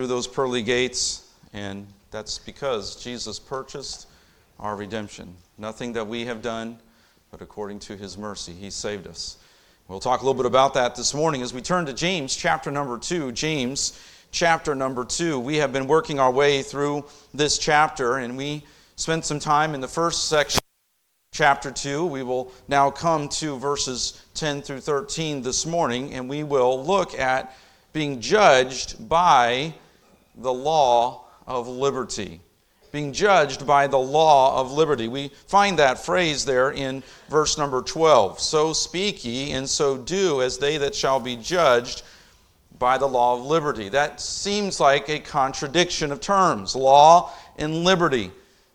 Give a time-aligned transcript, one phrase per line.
[0.00, 4.06] through those pearly gates, and that's because Jesus purchased
[4.58, 5.34] our redemption.
[5.58, 6.78] Nothing that we have done,
[7.30, 9.36] but according to his mercy, he saved us.
[9.88, 12.70] We'll talk a little bit about that this morning as we turn to James chapter
[12.70, 13.32] number 2.
[13.32, 14.00] James
[14.30, 15.38] chapter number 2.
[15.38, 17.04] We have been working our way through
[17.34, 18.64] this chapter, and we
[18.96, 20.62] spent some time in the first section
[21.34, 22.06] chapter 2.
[22.06, 27.18] We will now come to verses 10 through 13 this morning, and we will look
[27.18, 27.54] at
[27.92, 29.74] being judged by
[30.40, 32.40] the law of liberty.
[32.92, 35.06] Being judged by the law of liberty.
[35.06, 38.40] We find that phrase there in verse number 12.
[38.40, 42.02] So speak ye, and so do as they that shall be judged
[42.78, 43.90] by the law of liberty.
[43.90, 48.32] That seems like a contradiction of terms law and liberty.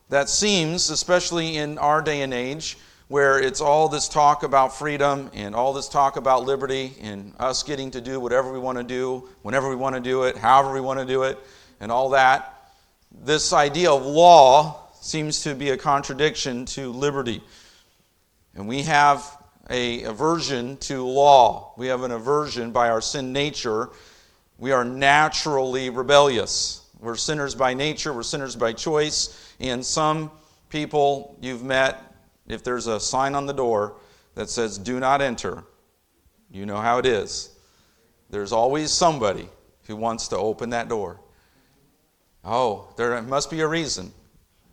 [0.09, 5.29] That seems, especially in our day and age, where it's all this talk about freedom
[5.33, 8.83] and all this talk about liberty and us getting to do whatever we want to
[8.83, 11.37] do, whenever we want to do it, however we want to do it,
[11.79, 12.71] and all that.
[13.23, 17.41] This idea of law seems to be a contradiction to liberty.
[18.55, 19.23] And we have
[19.69, 21.73] a aversion to law.
[21.77, 23.89] We have an aversion by our sin nature.
[24.57, 26.81] We are naturally rebellious.
[26.99, 29.53] We're sinners by nature, we're sinners by choice.
[29.59, 30.31] And some
[30.69, 32.14] people you've met
[32.47, 33.95] if there's a sign on the door
[34.35, 35.63] that says, Do not enter,
[36.51, 37.55] you know how it is.
[38.29, 39.49] There's always somebody
[39.87, 41.19] who wants to open that door.
[42.43, 44.11] Oh, there must be a reason.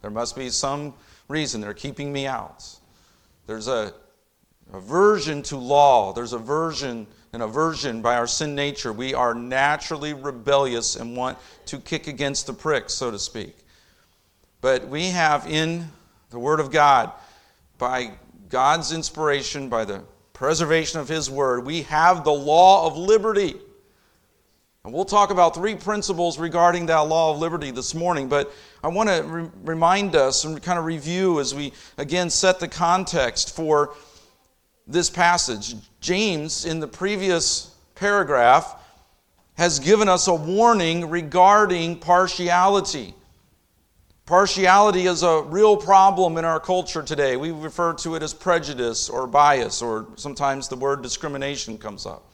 [0.01, 0.95] There must be some
[1.29, 2.65] reason they're keeping me out.
[3.47, 3.95] There's a
[4.73, 6.13] aversion to law.
[6.13, 8.93] There's aversion an aversion by our sin nature.
[8.93, 13.57] We are naturally rebellious and want to kick against the pricks, so to speak.
[14.61, 15.89] But we have in
[16.29, 17.11] the Word of God
[17.83, 18.13] by
[18.49, 23.57] God's inspiration, by the preservation of His Word, we have the law of liberty.
[24.85, 28.53] And we'll talk about three principles regarding that law of liberty this morning, but
[28.85, 32.69] I want to re- remind us and kind of review as we again set the
[32.69, 33.95] context for
[34.87, 35.75] this passage.
[36.01, 38.77] James, in the previous paragraph,
[39.55, 43.13] has given us a warning regarding partiality.
[44.27, 47.37] Partiality is a real problem in our culture today.
[47.37, 52.31] We refer to it as prejudice or bias, or sometimes the word discrimination comes up.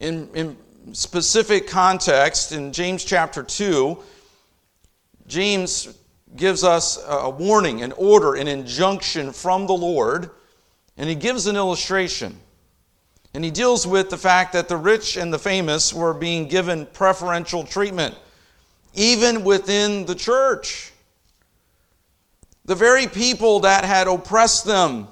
[0.00, 0.56] In, in
[0.92, 3.98] specific context, in James chapter 2,
[5.26, 5.94] James
[6.36, 10.30] gives us a warning, an order, an injunction from the Lord,
[10.96, 12.38] and he gives an illustration.
[13.34, 16.86] And he deals with the fact that the rich and the famous were being given
[16.86, 18.14] preferential treatment
[18.94, 20.92] even within the church.
[22.64, 25.08] The very people that had oppressed them,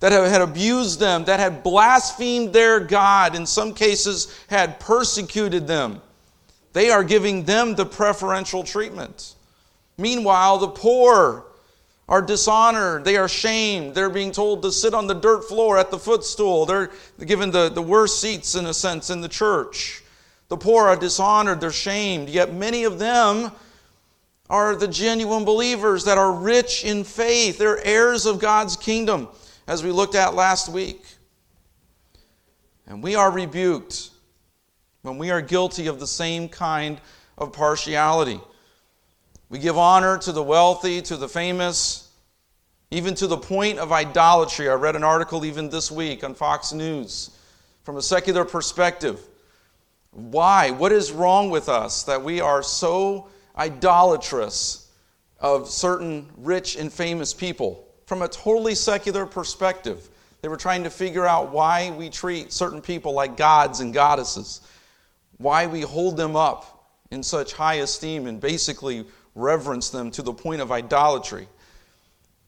[0.00, 6.02] that had abused them, that had blasphemed their God, in some cases had persecuted them,
[6.72, 9.34] they are giving them the preferential treatment.
[9.96, 11.44] Meanwhile, the poor
[12.08, 13.04] are dishonored.
[13.04, 13.94] They are shamed.
[13.94, 16.66] They're being told to sit on the dirt floor at the footstool.
[16.66, 16.90] They're
[17.24, 20.02] given the, the worst seats, in a sense, in the church.
[20.48, 23.52] The poor are dishonored, they're shamed, yet many of them
[24.48, 27.58] are the genuine believers that are rich in faith.
[27.58, 29.28] They're heirs of God's kingdom,
[29.66, 31.04] as we looked at last week.
[32.86, 34.10] And we are rebuked
[35.02, 36.98] when we are guilty of the same kind
[37.36, 38.40] of partiality.
[39.50, 42.10] We give honor to the wealthy, to the famous,
[42.90, 44.70] even to the point of idolatry.
[44.70, 47.30] I read an article even this week on Fox News
[47.84, 49.20] from a secular perspective
[50.10, 50.70] why?
[50.70, 54.88] What is wrong with us that we are so idolatrous
[55.38, 57.86] of certain rich and famous people?
[58.06, 60.08] From a totally secular perspective,
[60.40, 64.60] they were trying to figure out why we treat certain people like gods and goddesses,
[65.36, 69.04] why we hold them up in such high esteem and basically
[69.34, 71.48] reverence them to the point of idolatry.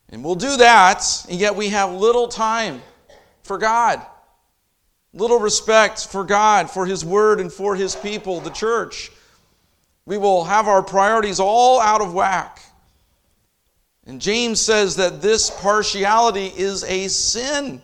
[0.08, 2.82] And we'll do that, and yet we have little time
[3.42, 4.04] for God.
[5.12, 9.10] Little respect for God, for His Word, and for His people, the church.
[10.06, 12.62] We will have our priorities all out of whack.
[14.06, 17.82] And James says that this partiality is a sin.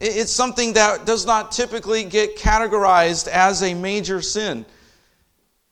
[0.00, 4.66] It's something that does not typically get categorized as a major sin.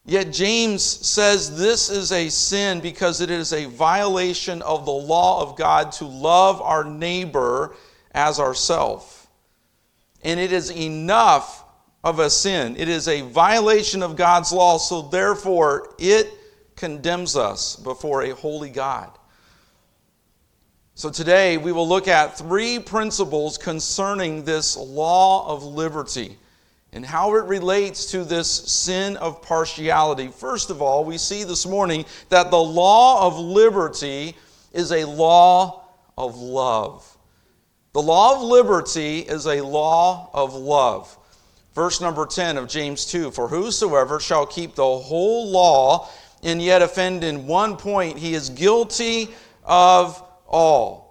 [0.05, 5.43] Yet James says this is a sin because it is a violation of the law
[5.43, 7.77] of God to love our neighbor
[8.13, 9.22] as ourself
[10.23, 11.65] and it is enough
[12.05, 12.77] of a sin.
[12.77, 16.33] It is a violation of God's law, so therefore it
[16.77, 19.11] condemns us before a holy God.
[20.95, 26.39] So today we will look at three principles concerning this law of liberty
[26.93, 30.29] and how it relates to this sin of partiality.
[30.29, 34.37] First of all, we see this morning that the law of liberty
[34.73, 35.85] is a law
[36.19, 37.12] of love.
[37.93, 41.15] The law of liberty is a law of love.
[41.75, 46.09] Verse number 10 of James 2 For whosoever shall keep the whole law
[46.43, 49.29] and yet offend in one point, he is guilty
[49.65, 51.03] of all.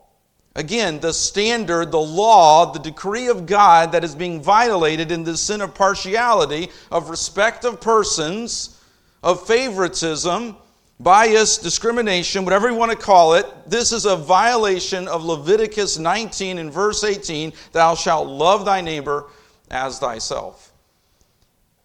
[0.55, 5.41] Again, the standard, the law, the decree of God that is being violated in this
[5.41, 8.81] sin of partiality, of respect of persons,
[9.23, 10.57] of favoritism,
[11.03, 16.57] bias, discrimination, whatever you want to call it, this is a violation of Leviticus 19
[16.57, 19.27] and verse 18 Thou shalt love thy neighbor
[19.69, 20.71] as thyself.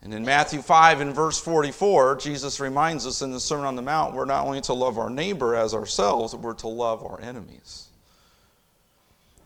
[0.03, 3.83] And in Matthew 5 and verse 44, Jesus reminds us in the Sermon on the
[3.83, 7.21] Mount we're not only to love our neighbor as ourselves, but we're to love our
[7.21, 7.89] enemies.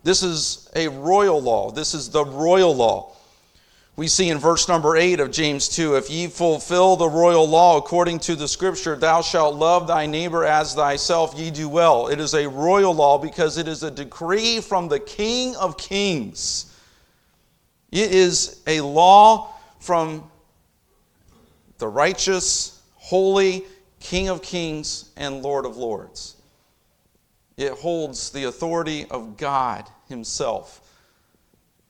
[0.02, 1.70] This is a royal law.
[1.70, 3.12] This is the royal law.
[3.96, 7.76] We see in verse number 8 of James 2 If ye fulfill the royal law
[7.76, 12.08] according to the scripture, thou shalt love thy neighbor as thyself, ye do well.
[12.08, 16.74] It is a royal law because it is a decree from the King of kings.
[17.90, 20.30] It is a law from
[21.78, 23.64] the righteous, holy
[23.98, 26.36] King of kings and Lord of lords
[27.60, 30.80] it holds the authority of God Himself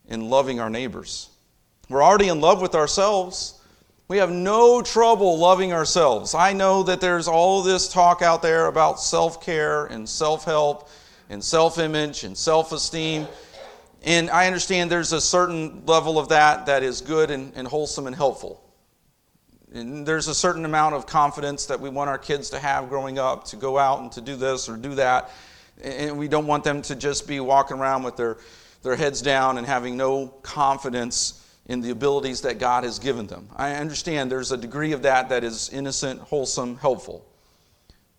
[0.07, 1.29] in loving our neighbors.
[1.91, 3.59] We're already in love with ourselves.
[4.07, 6.33] We have no trouble loving ourselves.
[6.33, 10.89] I know that there's all this talk out there about self care and self help
[11.29, 13.27] and self image and self esteem.
[14.03, 18.07] And I understand there's a certain level of that that is good and, and wholesome
[18.07, 18.63] and helpful.
[19.73, 23.19] And there's a certain amount of confidence that we want our kids to have growing
[23.19, 25.29] up to go out and to do this or do that.
[25.83, 28.37] And we don't want them to just be walking around with their,
[28.81, 33.47] their heads down and having no confidence in the abilities that God has given them.
[33.55, 37.25] I understand there's a degree of that that is innocent, wholesome, helpful.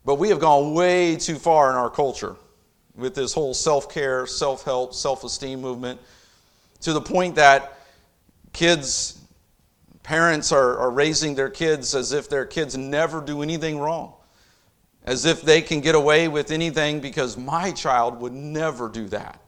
[0.05, 2.37] But we have gone way too far in our culture
[2.94, 6.00] with this whole self care, self help, self esteem movement
[6.81, 7.79] to the point that
[8.53, 9.21] kids,
[10.03, 14.15] parents are, are raising their kids as if their kids never do anything wrong
[15.05, 19.41] as if they can get away with anything because my child would never do that.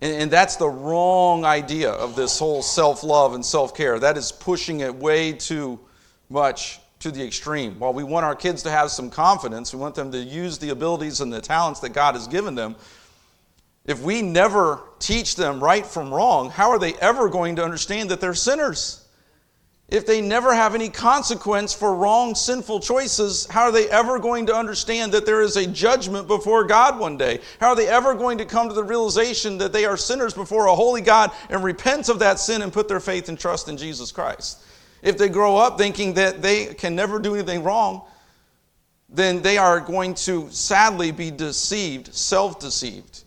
[0.00, 3.98] And, that's the wrong idea of this whole self love and self care.
[3.98, 5.80] That is pushing it way too
[6.28, 7.78] much to the extreme.
[7.78, 10.70] While we want our kids to have some confidence, we want them to use the
[10.70, 12.76] abilities and the talents that God has given them.
[13.84, 18.10] If we never teach them right from wrong, how are they ever going to understand
[18.10, 19.03] that they're sinners?
[19.88, 24.46] If they never have any consequence for wrong, sinful choices, how are they ever going
[24.46, 27.40] to understand that there is a judgment before God one day?
[27.60, 30.66] How are they ever going to come to the realization that they are sinners before
[30.66, 33.76] a holy God and repent of that sin and put their faith and trust in
[33.76, 34.62] Jesus Christ?
[35.02, 38.06] If they grow up thinking that they can never do anything wrong,
[39.10, 43.22] then they are going to sadly be deceived, self deceived,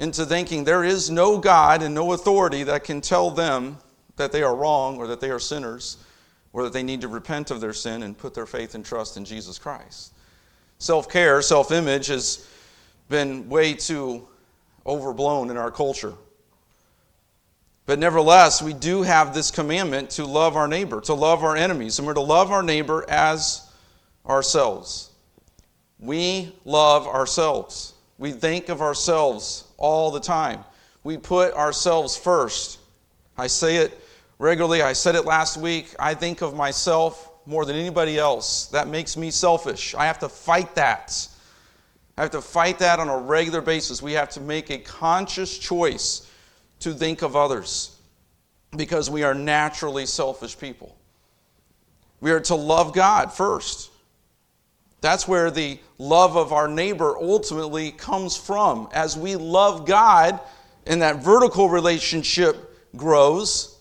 [0.00, 3.78] into thinking there is no God and no authority that can tell them
[4.16, 5.98] that they are wrong or that they are sinners
[6.52, 9.16] or that they need to repent of their sin and put their faith and trust
[9.16, 10.12] in Jesus Christ.
[10.78, 12.48] Self care, self image has
[13.08, 14.26] been way too
[14.86, 16.14] overblown in our culture.
[17.86, 21.98] But nevertheless, we do have this commandment to love our neighbor, to love our enemies,
[21.98, 23.68] and we're to love our neighbor as
[24.26, 25.10] ourselves.
[25.98, 27.94] We love ourselves.
[28.18, 30.64] We think of ourselves all the time.
[31.02, 32.78] We put ourselves first.
[33.36, 34.00] I say it
[34.38, 34.82] regularly.
[34.82, 35.94] I said it last week.
[35.98, 38.66] I think of myself more than anybody else.
[38.68, 39.94] That makes me selfish.
[39.94, 41.28] I have to fight that.
[42.16, 44.00] I have to fight that on a regular basis.
[44.00, 46.30] We have to make a conscious choice
[46.80, 47.96] to think of others
[48.76, 50.96] because we are naturally selfish people.
[52.20, 53.90] We are to love God first.
[55.00, 58.88] That's where the love of our neighbor ultimately comes from.
[58.92, 60.40] As we love God
[60.86, 62.56] and that vertical relationship
[62.96, 63.73] grows,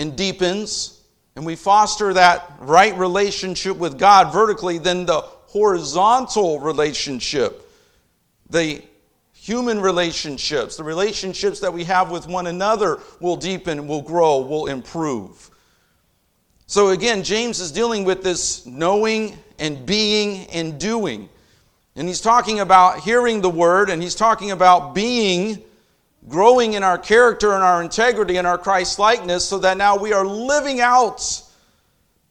[0.00, 0.98] and deepens,
[1.36, 7.70] and we foster that right relationship with God vertically, then the horizontal relationship,
[8.48, 8.82] the
[9.34, 14.68] human relationships, the relationships that we have with one another will deepen, will grow, will
[14.68, 15.50] improve.
[16.66, 21.28] So again, James is dealing with this knowing and being and doing.
[21.94, 25.62] And he's talking about hearing the word, and he's talking about being
[26.28, 30.12] growing in our character and our integrity and our Christ likeness so that now we
[30.12, 31.42] are living out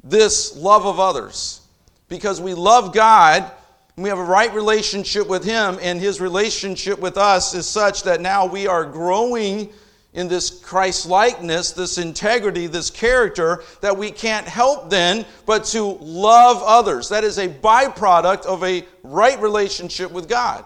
[0.03, 1.61] this love of others
[2.07, 3.51] because we love God
[3.99, 8.21] we have a right relationship with Him, and His relationship with us is such that
[8.21, 9.69] now we are growing
[10.13, 15.83] in this Christ likeness, this integrity, this character, that we can't help then but to
[15.99, 17.09] love others.
[17.09, 20.63] That is a byproduct of a right relationship with God,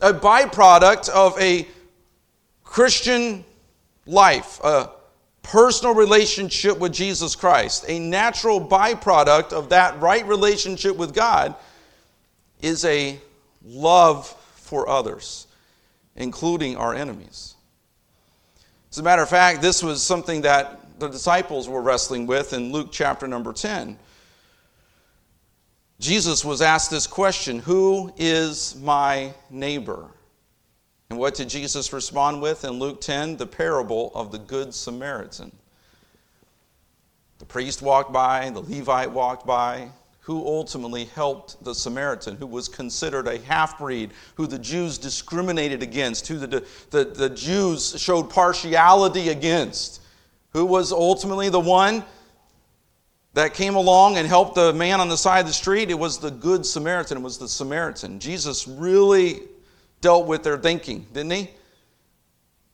[0.00, 1.66] a byproduct of a
[2.66, 3.44] Christian
[4.04, 4.90] life, a
[5.42, 7.84] personal relationship with Jesus Christ.
[7.88, 11.54] A natural byproduct of that right relationship with God
[12.60, 13.18] is a
[13.64, 15.46] love for others,
[16.16, 17.54] including our enemies.
[18.90, 22.72] As a matter of fact, this was something that the disciples were wrestling with in
[22.72, 23.98] Luke chapter number 10.
[26.00, 30.10] Jesus was asked this question Who is my neighbor?
[31.10, 33.36] And what did Jesus respond with in Luke 10?
[33.36, 35.52] The parable of the Good Samaritan.
[37.38, 42.68] The priest walked by, the Levite walked by, who ultimately helped the Samaritan, who was
[42.68, 48.28] considered a half breed, who the Jews discriminated against, who the, the, the Jews showed
[48.30, 50.00] partiality against,
[50.50, 52.04] who was ultimately the one
[53.34, 55.90] that came along and helped the man on the side of the street.
[55.90, 58.18] It was the Good Samaritan, it was the Samaritan.
[58.18, 59.42] Jesus really
[60.06, 61.50] dealt with their thinking, didn't he?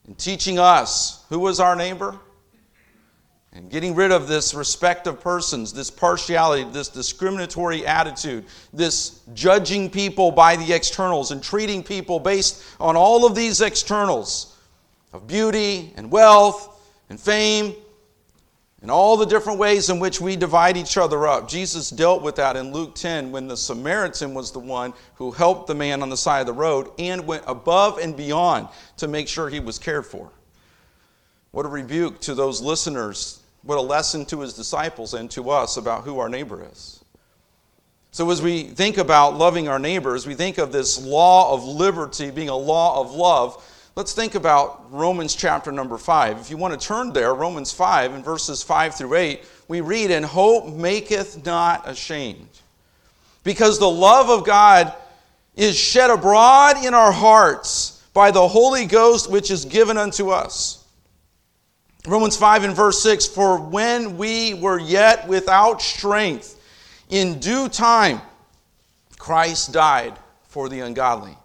[0.07, 2.19] In teaching us who was our neighbor
[3.53, 9.89] and getting rid of this respect of persons, this partiality, this discriminatory attitude, this judging
[9.89, 14.55] people by the externals and treating people based on all of these externals
[15.11, 17.73] of beauty and wealth and fame
[18.83, 21.47] and all the different ways in which we divide each other up.
[21.47, 25.67] Jesus dealt with that in Luke 10 when the Samaritan was the one who helped
[25.67, 29.29] the man on the side of the road and went above and beyond to make
[29.29, 30.29] sure he was cared for.
[31.51, 33.39] What a rebuke to those listeners.
[33.61, 37.05] What a lesson to his disciples and to us about who our neighbor is.
[38.11, 42.31] So, as we think about loving our neighbors, we think of this law of liberty
[42.31, 43.63] being a law of love
[43.95, 46.39] Let's think about Romans chapter number 5.
[46.39, 50.09] If you want to turn there, Romans 5 and verses 5 through 8, we read,
[50.09, 52.47] And hope maketh not ashamed.
[53.43, 54.95] Because the love of God
[55.55, 60.83] is shed abroad in our hearts by the Holy Ghost which is given unto us.
[62.07, 66.59] Romans 5 and verse 6 For when we were yet without strength,
[67.09, 68.21] in due time
[69.19, 71.37] Christ died for the ungodly.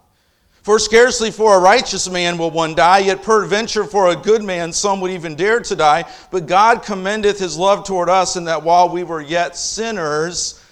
[0.61, 4.73] For scarcely for a righteous man will one die, yet peradventure for a good man
[4.73, 6.05] some would even dare to die.
[6.31, 10.63] But God commendeth his love toward us, in that while we were yet sinners,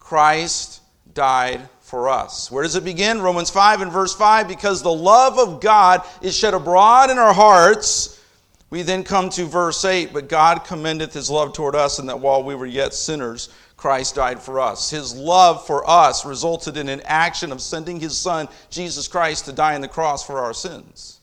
[0.00, 0.82] Christ
[1.14, 2.50] died for us.
[2.50, 3.22] Where does it begin?
[3.22, 7.32] Romans 5 and verse 5 because the love of God is shed abroad in our
[7.32, 8.20] hearts.
[8.70, 12.18] We then come to verse 8, but God commendeth his love toward us, in that
[12.18, 13.50] while we were yet sinners,
[13.86, 14.90] Christ died for us.
[14.90, 19.52] His love for us resulted in an action of sending his son, Jesus Christ, to
[19.52, 21.20] die on the cross for our sins.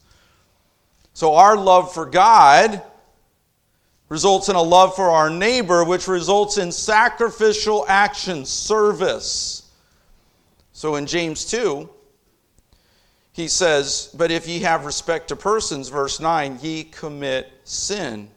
[1.13, 2.81] So our love for God
[4.07, 9.69] results in a love for our neighbor, which results in sacrificial action, service.
[10.71, 11.89] So in James 2,
[13.33, 18.29] he says, But if ye have respect to persons, verse 9, ye commit sin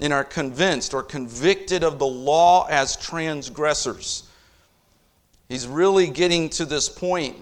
[0.00, 4.24] and are convinced or convicted of the law as transgressors.
[5.48, 7.36] He's really getting to this point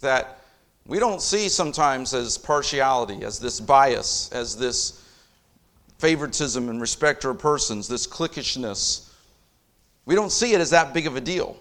[0.00, 0.38] that
[0.86, 5.02] we don't see sometimes as partiality, as this bias, as this
[5.98, 9.10] favoritism and respect for persons, this cliquishness.
[10.06, 11.56] We don't see it as that big of a deal.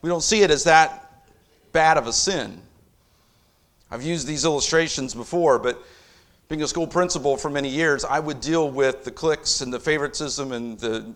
[0.00, 1.22] We don't see it as that
[1.72, 2.60] bad of a sin.
[3.90, 5.82] I've used these illustrations before, but
[6.48, 9.80] being a school principal for many years, I would deal with the cliques and the
[9.80, 11.14] favoritism and the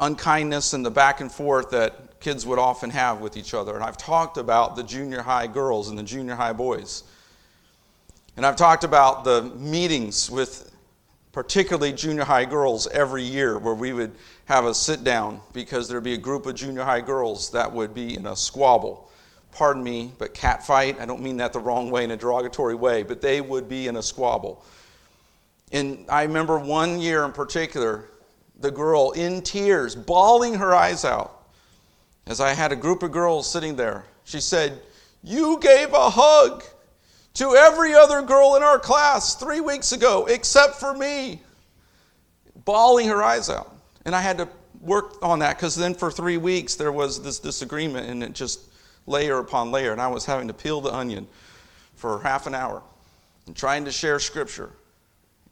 [0.00, 3.74] unkindness and the back and forth that kids would often have with each other.
[3.74, 7.04] And I've talked about the junior high girls and the junior high boys.
[8.36, 10.74] And I've talked about the meetings with
[11.32, 14.12] particularly junior high girls every year where we would
[14.46, 17.92] have a sit down because there'd be a group of junior high girls that would
[17.92, 19.09] be in a squabble
[19.52, 21.00] pardon me, but cat fight.
[21.00, 23.88] I don't mean that the wrong way in a derogatory way, but they would be
[23.88, 24.64] in a squabble.
[25.72, 28.08] And I remember one year in particular,
[28.58, 31.44] the girl in tears, bawling her eyes out,
[32.26, 34.04] as I had a group of girls sitting there.
[34.24, 34.80] She said,
[35.22, 36.64] You gave a hug
[37.34, 41.40] to every other girl in our class three weeks ago except for me,
[42.64, 43.74] bawling her eyes out.
[44.04, 44.48] And I had to
[44.80, 48.60] work on that because then for three weeks there was this disagreement and it just
[49.06, 51.26] layer upon layer, and I was having to peel the onion
[51.94, 52.82] for half an hour
[53.46, 54.70] and trying to share scripture.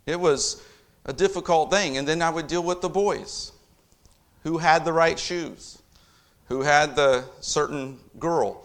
[0.06, 0.62] It was
[1.04, 1.98] a difficult thing.
[1.98, 3.52] And then I would deal with the boys
[4.42, 5.82] who had the right shoes,
[6.46, 8.64] who had the certain girl.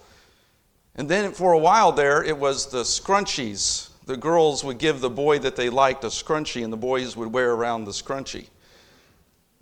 [0.95, 5.09] And then for a while there, it was the scrunchies the girls would give the
[5.09, 8.47] boy that they liked a scrunchie, and the boys would wear around the scrunchie.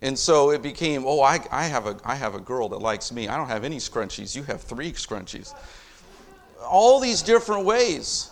[0.02, 3.12] And so it became, oh, I, I, have a, I have a girl that likes
[3.12, 3.28] me.
[3.28, 4.36] I don't have any scrunchies.
[4.36, 5.54] You have three scrunchies.
[6.66, 8.32] All these different ways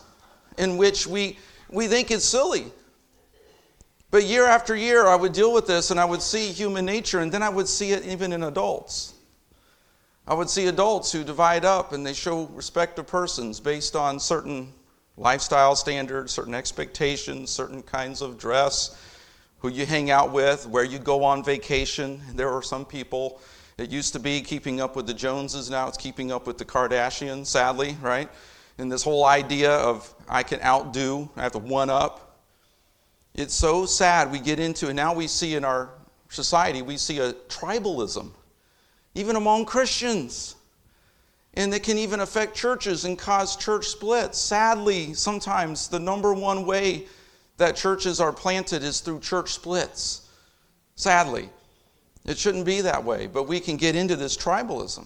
[0.58, 1.38] in which we,
[1.70, 2.66] we think it's silly.
[4.12, 7.20] But year after year, I would deal with this and I would see human nature,
[7.20, 9.14] and then I would see it even in adults.
[10.28, 14.20] I would see adults who divide up and they show respect to persons based on
[14.20, 14.74] certain
[15.18, 18.96] lifestyle standards, certain expectations, certain kinds of dress,
[19.60, 22.22] who you hang out with, where you go on vacation.
[22.34, 23.40] There are some people,
[23.78, 26.66] it used to be keeping up with the Joneses, now it's keeping up with the
[26.66, 28.30] Kardashians, sadly, right?
[28.78, 32.38] And this whole idea of I can outdo, I have to one up.
[33.36, 35.90] It's so sad we get into, and now we see in our
[36.30, 38.32] society, we see a tribalism,
[39.16, 40.56] even among Christians.
[41.56, 44.38] And it can even affect churches and cause church splits.
[44.38, 47.08] Sadly, sometimes the number one way
[47.60, 50.28] that churches are planted is through church splits.
[50.96, 51.50] Sadly,
[52.26, 55.06] it shouldn't be that way, but we can get into this tribalism.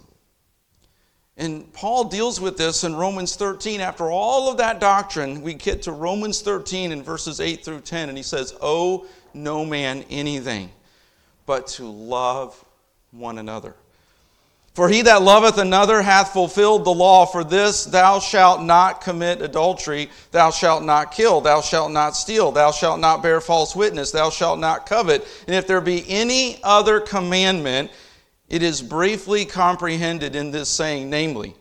[1.36, 3.82] And Paul deals with this in Romans 13.
[3.82, 8.10] After all of that doctrine, we get to Romans 13 in verses 8 through 10,
[8.10, 10.70] and he says, Owe no man anything
[11.46, 12.64] but to love
[13.12, 13.76] one another.
[14.74, 17.28] For he that loveth another hath fulfilled the law.
[17.28, 22.52] For this, thou shalt not commit adultery, thou shalt not kill, thou shalt not steal,
[22.52, 25.28] thou shalt not bear false witness, thou shalt not covet.
[25.46, 27.92] And if there be any other commandment,
[28.50, 31.56] it is briefly comprehended in this saying, namely,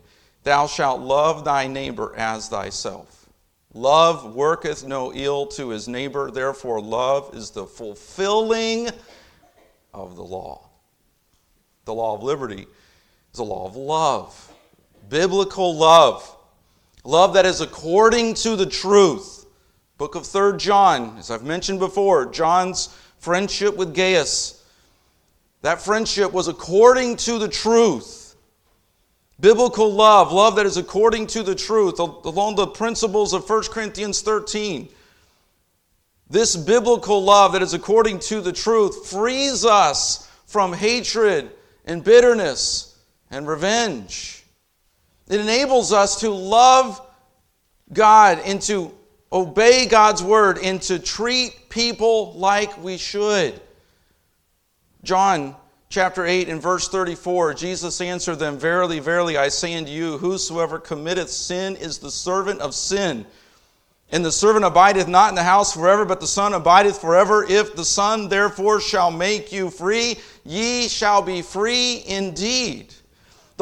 [0.45, 3.29] Thou shalt love thy neighbor as thyself.
[3.75, 8.89] Love worketh no ill to his neighbor, therefore, love is the fulfilling
[9.95, 10.69] of the law.
[11.85, 12.67] The law of liberty
[13.33, 14.53] is a law of love,
[15.09, 16.37] biblical love,
[17.03, 19.47] love that is according to the truth.
[19.97, 24.63] Book of 3rd John, as I've mentioned before, John's friendship with Gaius.
[25.63, 28.37] That friendship was according to the truth.
[29.41, 34.21] Biblical love, love that is according to the truth, along the principles of 1 Corinthians
[34.21, 34.89] 13.
[36.29, 41.51] This biblical love that is according to the truth frees us from hatred
[41.87, 42.92] and bitterness
[43.33, 44.45] and revenge.
[45.29, 47.01] It enables us to love
[47.93, 48.93] God and to
[49.33, 53.59] obey God's word and to treat people like we should.
[55.03, 55.57] John
[55.89, 60.79] chapter 8 and verse 34, Jesus answered them, Verily, verily, I say unto you, whosoever
[60.79, 63.27] committeth sin is the servant of sin.
[64.11, 67.47] And the servant abideth not in the house forever, but the Son abideth forever.
[67.49, 72.95] If the Son therefore shall make you free, ye shall be free indeed.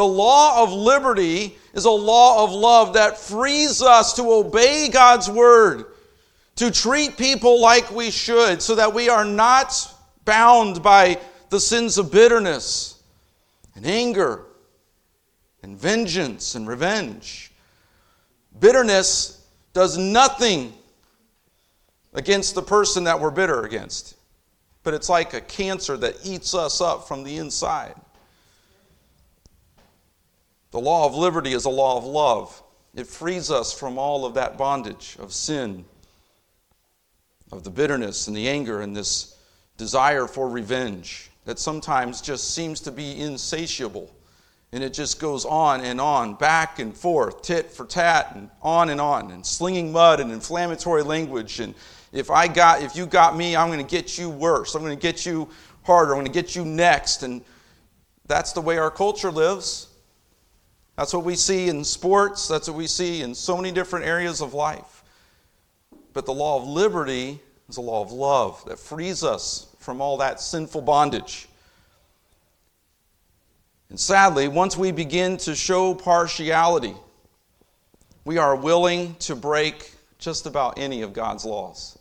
[0.01, 5.29] The law of liberty is a law of love that frees us to obey God's
[5.29, 5.85] word,
[6.57, 11.99] to treat people like we should, so that we are not bound by the sins
[11.99, 13.03] of bitterness
[13.75, 14.47] and anger
[15.63, 17.53] and vengeance and revenge.
[18.59, 20.73] Bitterness does nothing
[22.15, 24.17] against the person that we're bitter against,
[24.83, 27.97] but it's like a cancer that eats us up from the inside.
[30.71, 32.63] The law of liberty is a law of love.
[32.95, 35.85] It frees us from all of that bondage of sin,
[37.53, 39.37] of the bitterness and the anger and this
[39.77, 44.15] desire for revenge that sometimes just seems to be insatiable.
[44.73, 48.91] And it just goes on and on, back and forth, tit for tat, and on
[48.91, 51.59] and on, and slinging mud and inflammatory language.
[51.59, 51.75] And
[52.13, 54.77] if I got, if you got me, I'm going to get you worse.
[54.77, 55.49] I'm going to get you
[55.83, 56.13] harder.
[56.13, 57.25] I'm going to get you next.
[57.25, 57.43] And
[58.27, 59.89] that's the way our culture lives.
[61.01, 64.43] That's what we see in sports, that's what we see in so many different areas
[64.43, 65.03] of life.
[66.13, 70.19] But the law of liberty is a law of love that frees us from all
[70.19, 71.49] that sinful bondage.
[73.89, 76.95] And sadly, once we begin to show partiality,
[78.27, 81.99] we are willing to break just about any of God's laws.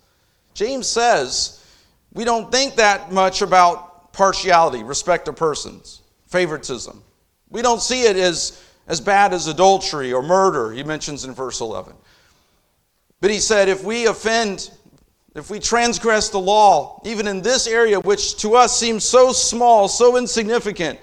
[0.54, 1.66] James says
[2.12, 7.02] we don't think that much about partiality, respect of persons, favoritism.
[7.50, 11.62] We don't see it as as bad as adultery or murder, he mentions in verse
[11.62, 11.94] 11.
[13.22, 14.72] But he said, if we offend,
[15.36, 19.88] if we transgress the law, even in this area, which to us seems so small,
[19.88, 21.00] so insignificant,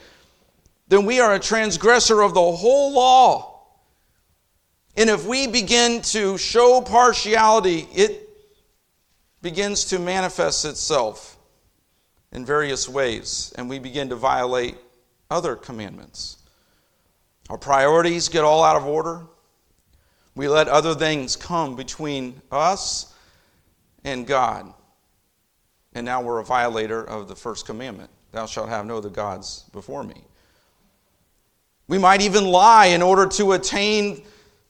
[0.89, 3.63] then we are a transgressor of the whole law.
[4.97, 8.29] And if we begin to show partiality, it
[9.43, 11.39] begins to manifest itself
[12.33, 14.77] in various ways, and we begin to violate
[15.31, 16.39] other commandments.
[17.49, 19.23] Our priorities get all out of order.
[20.35, 23.13] We let other things come between us
[24.05, 24.73] and God.
[25.95, 29.65] And now we're a violator of the first commandment Thou shalt have no other gods
[29.73, 30.25] before me.
[31.89, 34.25] We might even lie in order to attain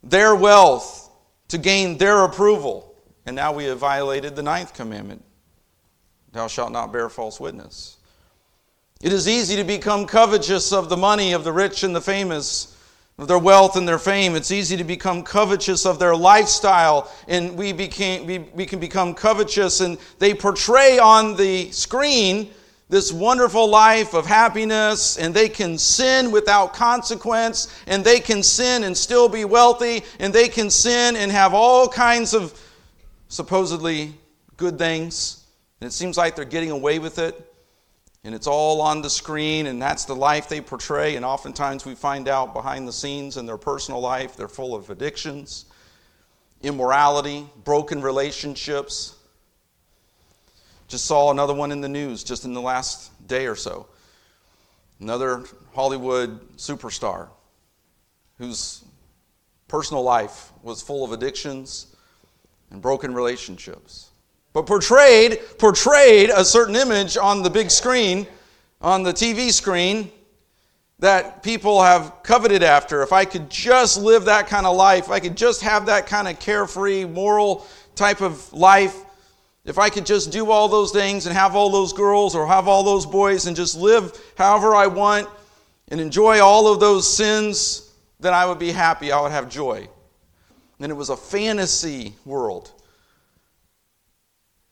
[0.04, 1.10] their wealth,
[1.48, 2.94] to gain their approval.
[3.24, 5.24] And now we have violated the ninth commandment
[6.32, 7.95] Thou shalt not bear false witness.
[9.02, 12.74] It is easy to become covetous of the money of the rich and the famous
[13.18, 14.34] of their wealth and their fame.
[14.34, 19.12] It's easy to become covetous of their lifestyle, and we, became, we, we can become
[19.12, 22.50] covetous, and they portray on the screen
[22.88, 28.84] this wonderful life of happiness, and they can sin without consequence, and they can sin
[28.84, 32.58] and still be wealthy, and they can sin and have all kinds of
[33.28, 34.14] supposedly
[34.56, 35.44] good things,
[35.82, 37.45] and it seems like they're getting away with it
[38.26, 41.14] and it's all on the screen, and that's the life they portray.
[41.14, 44.90] And oftentimes we find out behind the scenes in their personal life, they're full of
[44.90, 45.66] addictions,
[46.60, 49.14] immorality, broken relationships.
[50.88, 53.86] Just saw another one in the news just in the last day or so.
[54.98, 57.28] Another Hollywood superstar
[58.38, 58.84] whose
[59.68, 61.94] personal life was full of addictions
[62.72, 64.05] and broken relationships
[64.56, 68.26] but portrayed portrayed a certain image on the big screen
[68.80, 70.10] on the TV screen
[70.98, 73.02] that people have coveted after.
[73.02, 76.06] If I could just live that kind of life if I could just have that
[76.06, 77.66] kind of carefree moral
[77.96, 78.96] type of life
[79.66, 82.66] if I could just do all those things and have all those girls or have
[82.66, 85.28] all those boys and just live however I want
[85.88, 89.12] and enjoy all of those sins then I would be happy.
[89.12, 89.86] I would have joy.
[90.80, 92.72] And it was a fantasy world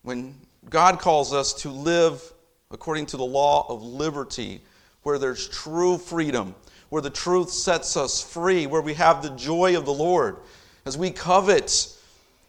[0.05, 0.35] when
[0.71, 2.23] God calls us to live
[2.71, 4.61] according to the law of liberty,
[5.03, 6.55] where there's true freedom,
[6.91, 10.37] where the truth sets us free, where we have the joy of the Lord.
[10.85, 11.89] As we covet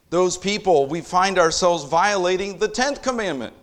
[0.10, 3.54] those people, we find ourselves violating the 10th commandment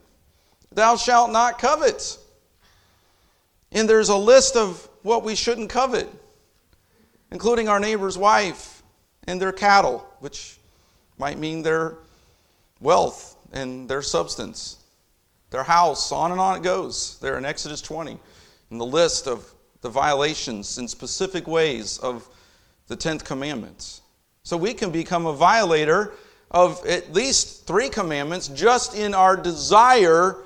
[0.75, 2.17] Thou shalt not covet.
[3.73, 6.09] And there's a list of what we shouldn't covet,
[7.31, 8.83] including our neighbor's wife
[9.27, 10.57] and their cattle, which
[11.19, 11.97] might mean their
[12.81, 14.79] wealth and their substance,
[15.51, 18.19] their house, on and on it goes there in Exodus 20,
[18.71, 22.29] in the list of the violations in specific ways of
[22.87, 24.01] the 10th commandment.
[24.43, 26.13] So we can become a violator
[26.51, 30.37] of at least three commandments just in our desire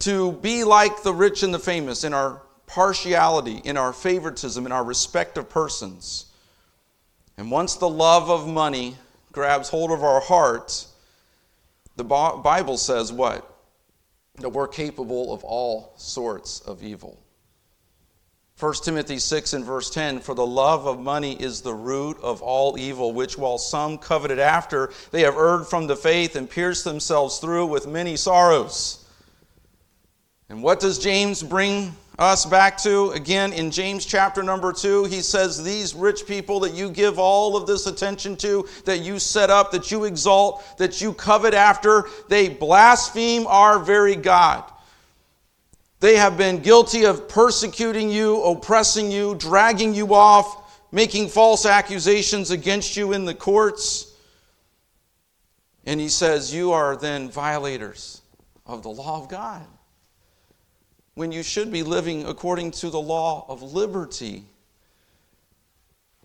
[0.00, 4.72] to be like the rich and the famous, in our partiality, in our favoritism, in
[4.72, 6.26] our respect of persons.
[7.36, 8.96] And once the love of money
[9.32, 10.92] grabs hold of our hearts,
[11.96, 13.52] the Bible says what?
[14.36, 17.18] That we're capable of all sorts of evil.
[18.58, 22.40] 1 Timothy 6 and verse 10 For the love of money is the root of
[22.40, 26.84] all evil, which while some coveted after, they have erred from the faith and pierced
[26.84, 29.05] themselves through with many sorrows.
[30.48, 33.10] And what does James bring us back to.
[33.10, 37.56] Again, in James chapter number two, he says, These rich people that you give all
[37.56, 42.04] of this attention to, that you set up, that you exalt, that you covet after,
[42.28, 44.64] they blaspheme our very God.
[46.00, 52.50] They have been guilty of persecuting you, oppressing you, dragging you off, making false accusations
[52.50, 54.12] against you in the courts.
[55.84, 58.22] And he says, You are then violators
[58.64, 59.66] of the law of God
[61.16, 64.44] when you should be living according to the law of liberty.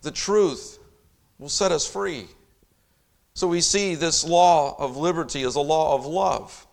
[0.01, 0.80] The truth
[1.39, 2.27] will set us free.
[3.34, 6.67] So we see this law of liberty as a law of love.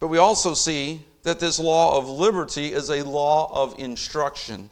[0.00, 4.70] But we also see that this law of liberty is a law of instruction.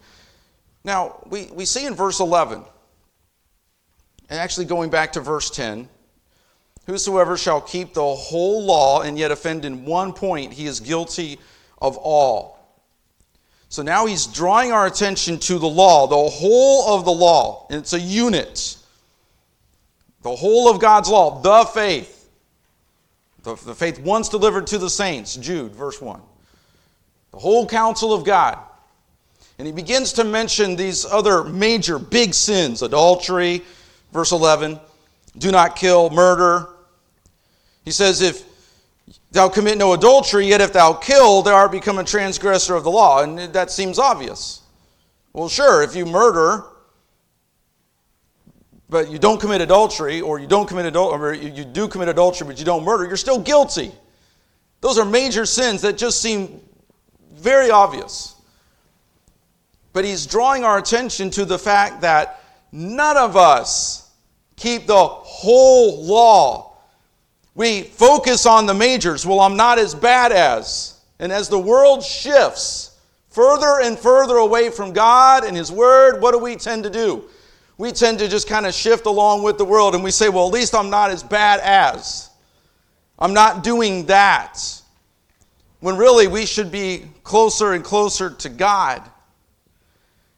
[0.83, 2.63] Now, we, we see in verse 11,
[4.31, 5.91] and actually going back to verse 10,
[6.87, 11.39] whosoever shall keep the whole law and yet offend in one point, he is guilty
[11.81, 12.55] of all.
[13.69, 17.67] So now he's drawing our attention to the law, the whole of the law.
[17.71, 18.77] And it's a unit.
[20.23, 22.31] The whole of God's law, the faith.
[23.43, 26.21] The, the faith once delivered to the saints, Jude, verse 1.
[27.33, 28.59] The whole counsel of God.
[29.59, 33.63] And he begins to mention these other major big sins adultery,
[34.13, 34.79] verse 11,
[35.37, 36.69] do not kill, murder.
[37.85, 38.45] He says, if
[39.35, 42.91] Thou commit no adultery, yet if thou kill, thou art become a transgressor of the
[42.91, 43.25] law.
[43.25, 44.63] And that seems obvious.
[45.33, 46.63] Well, sure, if you murder,
[48.89, 52.47] but you don't commit adultery, or you don't commit adultery, or you do commit adultery,
[52.47, 53.91] but you don't murder, you're still guilty.
[54.81, 56.61] Those are major sins that just seem
[57.33, 58.37] very obvious.
[59.93, 64.13] But he's drawing our attention to the fact that none of us
[64.55, 66.74] keep the whole law.
[67.55, 69.25] We focus on the majors.
[69.25, 70.99] Well, I'm not as bad as.
[71.19, 72.99] And as the world shifts
[73.31, 77.25] further and further away from God and His Word, what do we tend to do?
[77.79, 80.47] We tend to just kind of shift along with the world and we say, well,
[80.47, 82.31] at least I'm not as bad as.
[83.19, 84.61] I'm not doing that.
[85.81, 89.03] When really we should be closer and closer to God.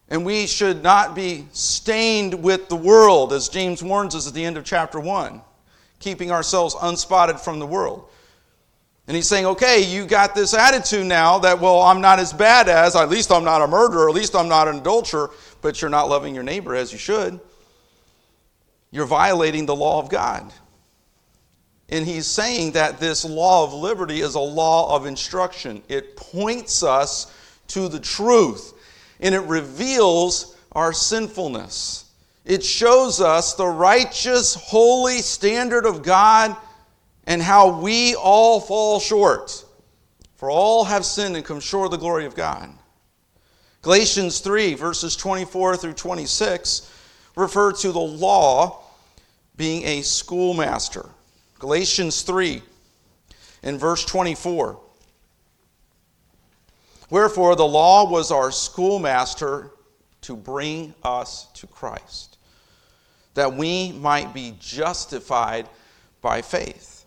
[0.09, 4.45] And we should not be stained with the world, as James warns us at the
[4.45, 5.41] end of chapter 1,
[6.07, 8.09] keeping ourselves unspotted from the world.
[9.09, 12.69] And he's saying, okay, you got this attitude now that, well, I'm not as bad
[12.69, 15.91] as, at least I'm not a murderer, at least I'm not an adulterer, but you're
[15.91, 17.41] not loving your neighbor as you should.
[18.93, 20.53] You're violating the law of God.
[21.89, 25.83] And he's saying that this law of liberty is a law of instruction.
[25.89, 27.35] It points us
[27.69, 28.75] to the truth
[29.19, 32.06] and it reveals our sinfulness.
[32.47, 36.57] It shows us the righteous, holy standard of God
[37.27, 39.65] and how we all fall short.
[40.37, 42.71] For all have sinned and come short of the glory of God.
[43.83, 46.93] Galatians 3, verses 24 through 26,
[47.35, 48.83] refer to the law
[49.57, 51.09] being a schoolmaster.
[51.59, 52.63] Galatians 3,
[53.63, 54.81] in verse 24.
[57.11, 59.71] Wherefore, the law was our schoolmaster
[60.23, 62.36] to bring us to Christ,
[63.37, 65.69] that we might be justified
[66.21, 67.05] by faith.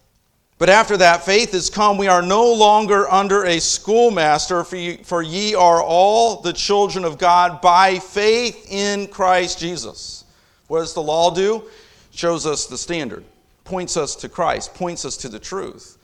[0.58, 4.98] But after that faith is come, we are no longer under a schoolmaster, for ye,
[4.98, 10.26] for ye are all the children of God by faith in Christ Jesus.
[10.68, 11.64] What does the law do?
[12.12, 13.24] Shows us the standard,
[13.64, 15.98] points us to Christ, points us to the truth.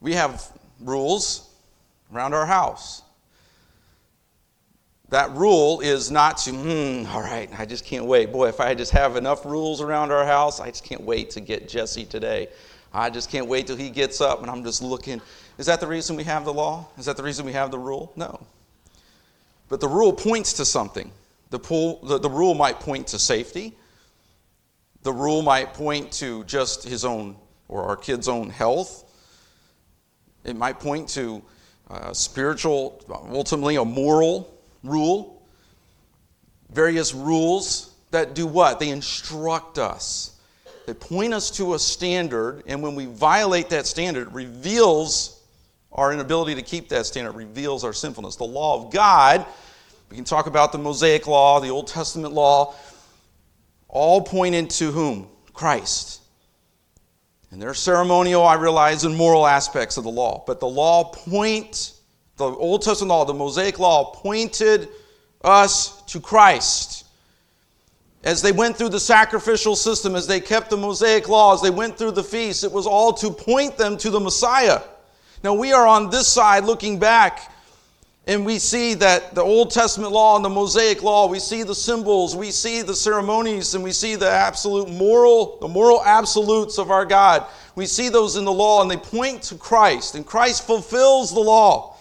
[0.00, 0.46] We have
[0.80, 1.48] rules,
[2.12, 3.01] around our house.
[5.12, 8.32] That rule is not to, hmm, all right, I just can't wait.
[8.32, 11.40] Boy, if I just have enough rules around our house, I just can't wait to
[11.42, 12.48] get Jesse today.
[12.94, 15.20] I just can't wait till he gets up and I'm just looking.
[15.58, 16.86] Is that the reason we have the law?
[16.96, 18.10] Is that the reason we have the rule?
[18.16, 18.40] No.
[19.68, 21.12] But the rule points to something.
[21.50, 23.76] The, pool, the, the rule might point to safety.
[25.02, 27.36] The rule might point to just his own
[27.68, 29.04] or our kid's own health.
[30.44, 31.42] It might point to
[31.90, 34.48] uh, spiritual, ultimately a moral
[34.82, 35.42] rule.
[36.70, 38.80] Various rules that do what?
[38.80, 40.38] They instruct us.
[40.86, 45.40] They point us to a standard, and when we violate that standard, it reveals
[45.92, 48.36] our inability to keep that standard, reveals our sinfulness.
[48.36, 49.46] The law of God,
[50.10, 52.74] we can talk about the Mosaic law, the Old Testament law,
[53.88, 55.28] all pointed to whom?
[55.52, 56.20] Christ.
[57.50, 60.42] And there are ceremonial, I realize, and moral aspects of the law.
[60.46, 61.92] But the law point,
[62.36, 64.88] the Old Testament law, the Mosaic law pointed
[65.42, 67.06] us to Christ.
[68.24, 71.98] As they went through the sacrificial system, as they kept the Mosaic laws, they went
[71.98, 74.80] through the feasts, it was all to point them to the Messiah.
[75.42, 77.52] Now we are on this side looking back
[78.26, 81.74] and we see that the Old Testament law and the Mosaic law, we see the
[81.74, 86.92] symbols, we see the ceremonies, and we see the absolute moral, the moral absolutes of
[86.92, 87.44] our God.
[87.74, 91.40] We see those in the law, and they point to Christ, and Christ fulfills the
[91.40, 91.91] law.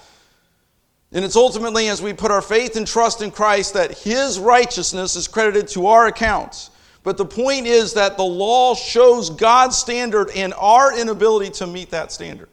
[1.14, 5.16] And it's ultimately as we put our faith and trust in Christ that His righteousness
[5.16, 6.70] is credited to our account.
[7.04, 11.90] But the point is that the law shows God's standard and our inability to meet
[11.90, 12.50] that standard.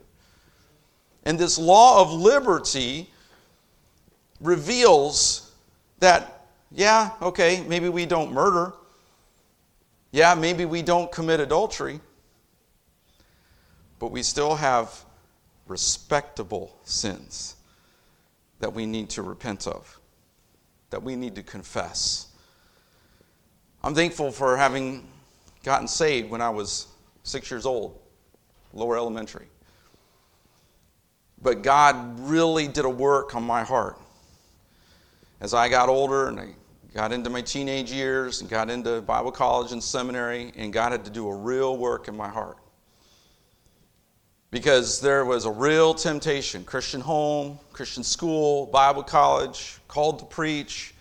[1.24, 3.10] And this law of liberty
[4.40, 5.52] reveals
[6.00, 8.72] that, yeah, okay, maybe we don't murder.
[10.10, 12.00] Yeah, maybe we don't commit adultery.
[13.98, 15.04] But we still have
[15.66, 17.57] respectable sins
[18.60, 19.98] that we need to repent of,
[20.90, 22.28] that we need to confess.
[23.82, 25.06] I'm thankful for having
[25.62, 26.88] gotten saved when I was
[27.22, 27.98] six years old,
[28.72, 29.46] lower elementary.
[31.40, 33.98] But God really did a work on my heart
[35.40, 36.48] as I got older and I
[36.94, 41.04] got into my teenage years and got into Bible college and seminary, and God had
[41.04, 42.56] to do a real work in my heart.
[44.50, 50.94] Because there was a real temptation Christian home, Christian school, Bible college, called to preach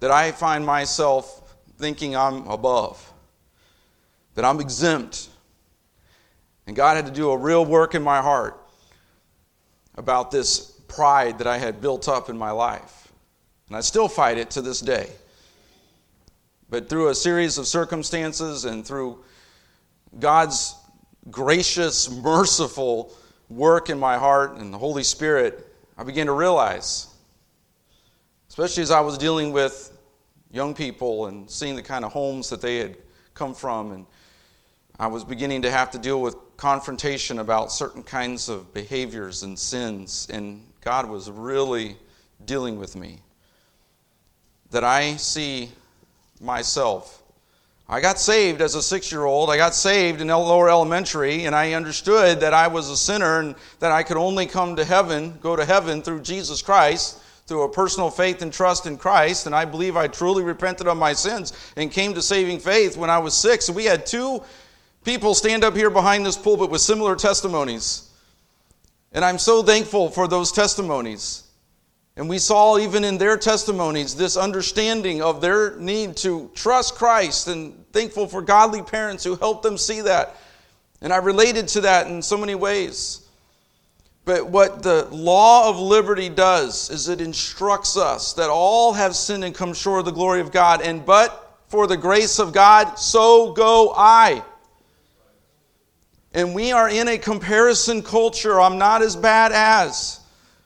[0.00, 3.12] that I find myself thinking I'm above,
[4.34, 5.28] that I'm exempt.
[6.66, 8.58] And God had to do a real work in my heart
[9.96, 13.12] about this pride that I had built up in my life.
[13.68, 15.08] And I still fight it to this day.
[16.68, 19.22] But through a series of circumstances and through
[20.18, 20.74] God's
[21.30, 23.12] gracious, merciful
[23.48, 27.08] work in my heart and the Holy Spirit, I began to realize,
[28.48, 29.96] especially as I was dealing with
[30.50, 32.96] young people and seeing the kind of homes that they had
[33.34, 33.92] come from.
[33.92, 34.06] And
[34.98, 39.58] I was beginning to have to deal with confrontation about certain kinds of behaviors and
[39.58, 40.28] sins.
[40.30, 41.96] And God was really
[42.44, 43.20] dealing with me.
[44.70, 45.70] That I see
[46.40, 47.21] myself.
[47.88, 49.50] I got saved as a six year old.
[49.50, 53.54] I got saved in lower elementary, and I understood that I was a sinner and
[53.80, 57.68] that I could only come to heaven, go to heaven through Jesus Christ through a
[57.68, 61.52] personal faith and trust in Christ, and I believe I truly repented of my sins
[61.76, 63.68] and came to saving faith when I was six.
[63.68, 64.42] We had two
[65.04, 68.08] people stand up here behind this pulpit with similar testimonies.
[69.12, 71.42] And I'm so thankful for those testimonies.
[72.16, 77.48] And we saw even in their testimonies this understanding of their need to trust Christ
[77.48, 80.36] and thankful for godly parents who helped them see that.
[81.00, 83.26] And I related to that in so many ways.
[84.24, 89.42] But what the law of liberty does is it instructs us that all have sinned
[89.42, 92.98] and come short of the glory of God, and but for the grace of God,
[92.98, 94.44] so go I.
[96.34, 98.60] And we are in a comparison culture.
[98.60, 100.21] I'm not as bad as.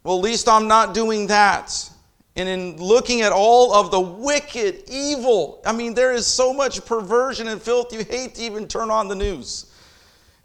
[0.07, 1.91] Well, at least I'm not doing that.
[2.37, 6.87] And in looking at all of the wicked, evil, I mean, there is so much
[6.87, 9.73] perversion and filth, you hate to even turn on the news.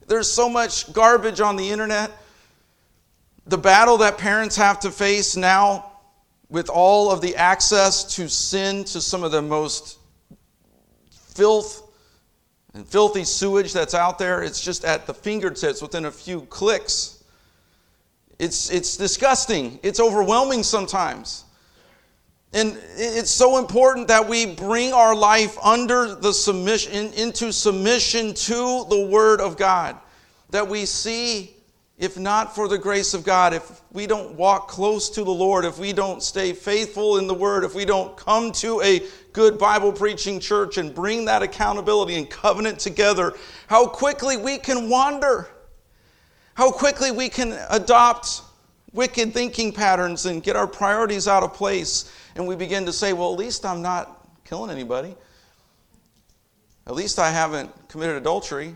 [0.08, 2.10] There's so much garbage on the internet
[3.46, 5.92] the battle that parents have to face now
[6.50, 10.00] with all of the access to sin, to some of the most
[11.12, 11.88] filth
[12.74, 17.21] and filthy sewage that's out there, it's just at the fingertips within a few clicks.
[18.42, 19.80] It's, it's disgusting.
[19.84, 21.46] It's overwhelming sometimes.
[22.54, 28.86] And it's so important that we bring our life under the submission, into submission to
[28.90, 29.96] the Word of God.
[30.50, 31.56] That we see
[32.00, 35.64] if not for the grace of God, if we don't walk close to the Lord,
[35.64, 39.60] if we don't stay faithful in the Word, if we don't come to a good
[39.60, 43.36] Bible preaching church and bring that accountability and covenant together,
[43.68, 45.48] how quickly we can wander,
[46.62, 48.44] how quickly we can adopt
[48.94, 52.14] wicked thinking patterns and get our priorities out of place.
[52.36, 55.16] And we begin to say, well, at least I'm not killing anybody.
[56.86, 58.76] At least I haven't committed adultery.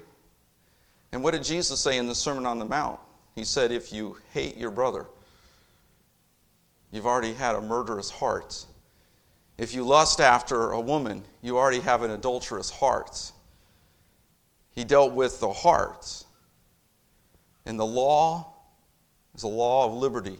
[1.11, 2.99] And what did Jesus say in the Sermon on the Mount?
[3.35, 5.05] He said, If you hate your brother,
[6.91, 8.65] you've already had a murderous heart.
[9.59, 13.31] If you lust after a woman, you already have an adulterous heart.
[14.71, 16.24] He dealt with the heart.
[17.65, 18.53] And the law
[19.33, 20.37] is a law of liberty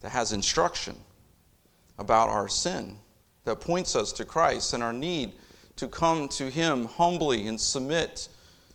[0.00, 0.96] that has instruction
[1.98, 2.96] about our sin,
[3.44, 5.32] that points us to Christ and our need
[5.76, 8.28] to come to Him humbly and submit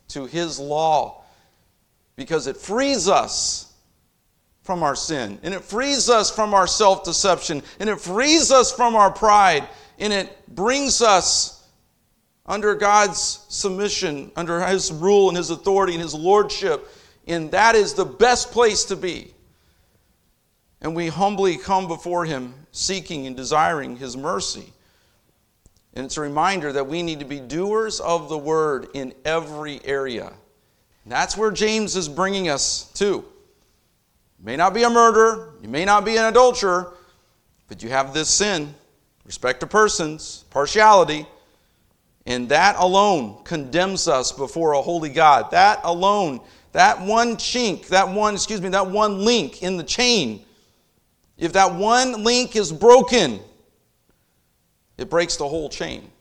[0.09, 1.23] to His law
[2.15, 3.73] because it frees us
[4.63, 8.71] from our sin, and it frees us from our self deception, and it frees us
[8.71, 9.65] from our pride,
[9.97, 11.65] and it brings us
[12.45, 16.89] under God's submission, under His rule and His authority and His lordship.
[17.27, 19.33] And that is the best place to be.
[20.81, 24.71] And we humbly come before Him, seeking and desiring His mercy.
[25.93, 29.83] And it's a reminder that we need to be doers of the word in every
[29.83, 30.31] area.
[31.05, 33.05] That's where James is bringing us to.
[33.05, 36.93] You may not be a murderer, you may not be an adulterer,
[37.67, 38.75] but you have this sin,
[39.25, 41.25] respect to persons, partiality,
[42.27, 45.49] and that alone condemns us before a holy God.
[45.51, 46.41] That alone,
[46.73, 50.43] that one chink, that one, excuse me, that one link in the chain,
[51.37, 53.39] if that one link is broken,
[54.97, 56.11] it breaks the whole chain.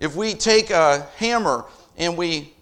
[0.00, 1.64] If we take a hammer
[1.96, 2.52] and we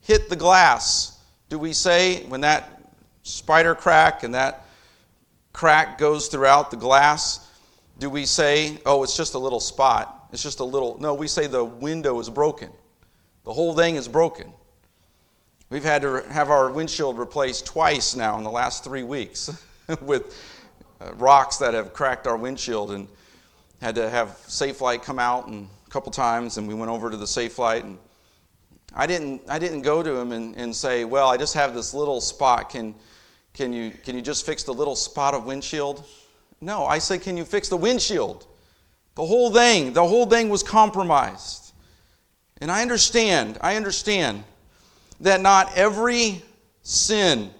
[0.00, 1.16] hit the glass,
[1.48, 2.82] do we say when that
[3.22, 4.66] spider crack and that
[5.52, 7.48] crack goes throughout the glass,
[8.00, 10.19] do we say, oh, it's just a little spot?
[10.32, 10.98] It's just a little.
[11.00, 12.70] No, we say the window is broken.
[13.44, 14.52] The whole thing is broken.
[15.70, 19.50] We've had to have our windshield replaced twice now in the last three weeks
[20.02, 20.36] with
[21.00, 23.06] uh, rocks that have cracked our windshield and
[23.80, 27.16] had to have Safelite come out and a couple times and we went over to
[27.16, 27.98] the Safelite and
[28.94, 31.94] I didn't, I didn't go to him and, and say, Well, I just have this
[31.94, 32.70] little spot.
[32.70, 32.94] Can,
[33.54, 36.04] can, you, can you just fix the little spot of windshield?
[36.60, 38.46] No, I said, Can you fix the windshield?
[39.14, 41.72] The whole thing, the whole thing was compromised.
[42.60, 44.44] And I understand, I understand
[45.20, 46.42] that not every
[46.82, 47.50] sin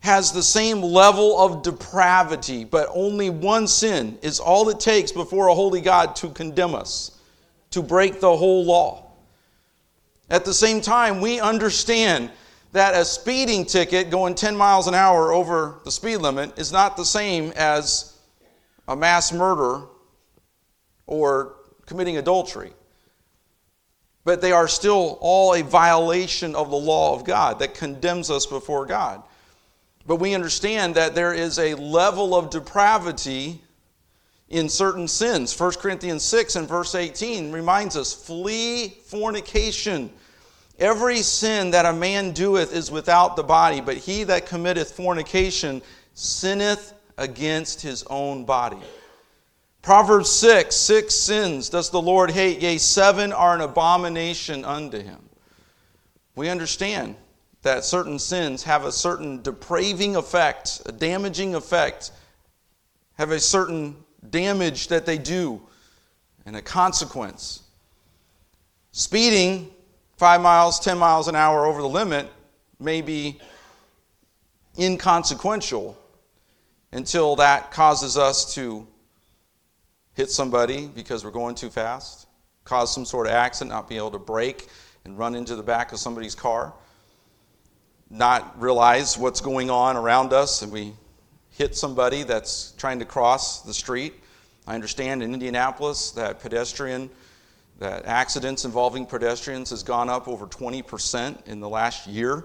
[0.00, 5.46] has the same level of depravity, but only one sin is all it takes before
[5.46, 7.12] a holy God to condemn us,
[7.70, 9.06] to break the whole law.
[10.28, 12.30] At the same time, we understand
[12.72, 16.96] that a speeding ticket going 10 miles an hour over the speed limit is not
[16.96, 18.18] the same as
[18.88, 19.82] a mass murder
[21.06, 22.72] or committing adultery.
[24.24, 28.46] But they are still all a violation of the law of God that condemns us
[28.46, 29.22] before God.
[30.06, 33.60] But we understand that there is a level of depravity
[34.48, 35.58] in certain sins.
[35.58, 40.12] 1 Corinthians 6 and verse 18 reminds us flee fornication.
[40.78, 45.82] Every sin that a man doeth is without the body, but he that committeth fornication
[46.14, 48.78] sinneth against his own body.
[49.82, 55.18] Proverbs 6 Six sins does the Lord hate, yea, seven are an abomination unto him.
[56.36, 57.16] We understand
[57.62, 62.12] that certain sins have a certain depraving effect, a damaging effect,
[63.18, 63.96] have a certain
[64.30, 65.60] damage that they do,
[66.46, 67.62] and a consequence.
[68.92, 69.70] Speeding
[70.16, 72.28] five miles, 10 miles an hour over the limit
[72.78, 73.40] may be
[74.78, 75.96] inconsequential
[76.92, 78.86] until that causes us to
[80.14, 82.26] hit somebody because we're going too fast,
[82.64, 84.68] cause some sort of accident, not be able to brake
[85.04, 86.72] and run into the back of somebody's car
[88.12, 90.92] not realize what's going on around us and we
[91.48, 94.12] hit somebody that's trying to cross the street.
[94.66, 97.10] I understand in Indianapolis that pedestrian
[97.78, 102.44] that accidents involving pedestrians has gone up over 20% in the last year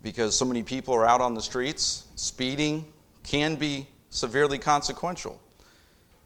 [0.00, 2.06] because so many people are out on the streets.
[2.14, 2.86] Speeding
[3.24, 5.38] can be severely consequential.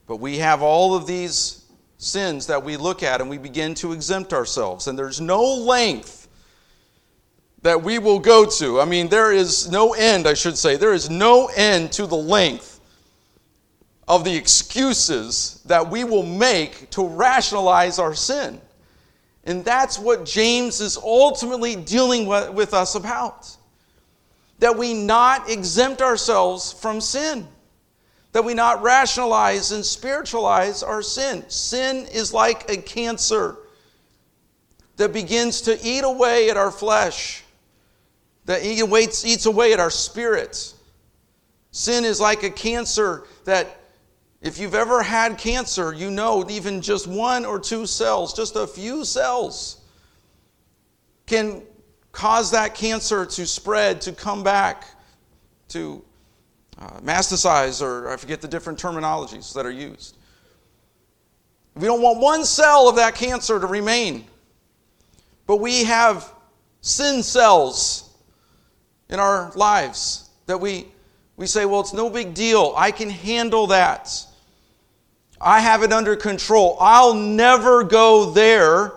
[0.07, 1.65] But we have all of these
[1.99, 4.87] sins that we look at and we begin to exempt ourselves.
[4.87, 6.29] And there's no length
[7.63, 8.81] that we will go to.
[8.81, 10.77] I mean, there is no end, I should say.
[10.77, 12.81] There is no end to the length
[14.07, 18.61] of the excuses that we will make to rationalize our sin.
[19.45, 23.57] And that's what James is ultimately dealing with us about.
[24.61, 27.49] That we not exempt ourselves from sin.
[28.37, 31.49] That we not rationalize and spiritualize our sin.
[31.49, 33.57] Sin is like a cancer
[34.99, 37.43] that begins to eat away at our flesh
[38.45, 40.75] that eats, away at our spirits.
[41.71, 43.81] Sin is like a cancer that,
[44.43, 48.67] if you've ever had cancer, you know even just one or two cells, just a
[48.67, 49.79] few cells,
[51.25, 51.63] can
[52.13, 54.85] cause that cancer to spread, to come back,
[55.69, 56.05] to
[56.79, 60.17] uh, metastasize, or I forget the different terminologies that are used.
[61.75, 64.25] We don't want one cell of that cancer to remain.
[65.47, 66.33] But we have
[66.81, 68.15] sin cells
[69.09, 70.87] in our lives that we,
[71.37, 72.75] we say, well, it's no big deal.
[72.77, 74.11] I can handle that.
[75.41, 76.77] I have it under control.
[76.81, 78.93] I'll never go there.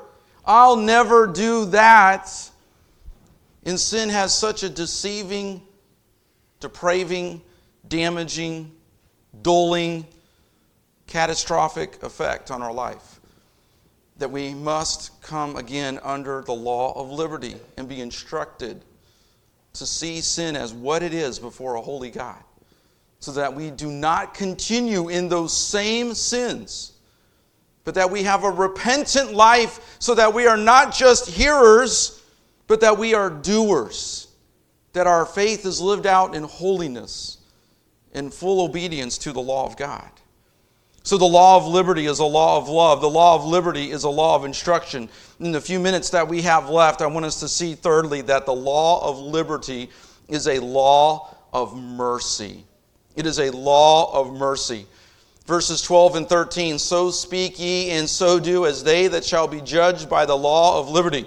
[0.46, 2.50] I'll never do that.
[3.66, 5.62] And sin has such a deceiving,
[6.60, 7.42] depraving,
[7.90, 8.72] damaging,
[9.42, 10.06] dulling,
[11.08, 13.20] catastrophic effect on our life.
[14.18, 18.84] That we must come again under the law of liberty and be instructed
[19.74, 22.44] to see sin as what it is before a holy God,
[23.20, 26.94] so that we do not continue in those same sins,
[27.86, 32.22] but that we have a repentant life, so that we are not just hearers,
[32.68, 34.28] but that we are doers,
[34.94, 37.39] that our faith is lived out in holiness,
[38.14, 40.10] in full obedience to the law of God.
[41.04, 43.02] So, the law of liberty is a law of love.
[43.02, 45.10] The law of liberty is a law of instruction.
[45.40, 48.46] In the few minutes that we have left, I want us to see, thirdly, that
[48.46, 49.90] the law of liberty
[50.28, 52.66] is a law of mercy.
[53.16, 54.86] It is a law of mercy.
[55.46, 59.62] Verses 12 and 13 So speak ye, and so do as they that shall be
[59.62, 61.26] judged by the law of liberty.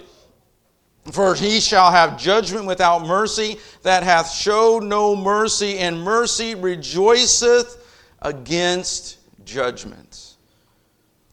[1.11, 7.77] For he shall have judgment without mercy, that hath showed no mercy, and mercy rejoiceth
[8.21, 10.37] against judgment.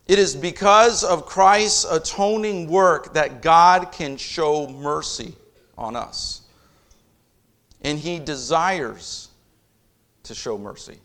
[0.07, 5.35] It is because of Christ's atoning work that God can show mercy
[5.77, 6.41] on us.
[7.83, 9.29] And He desires
[10.23, 10.97] to show mercy.